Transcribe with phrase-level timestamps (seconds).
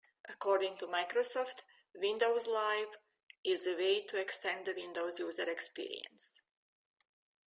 [0.27, 1.57] According to Microsoft,
[1.93, 2.97] Windows Live
[3.43, 6.41] "is a way to extend the Windows user experience".